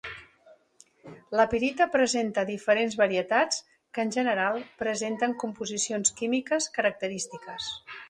[1.39, 7.75] La pirita presenta diferents varietats, que, en general presenten composicions químiques característiques.